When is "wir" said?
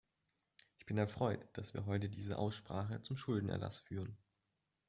1.75-1.85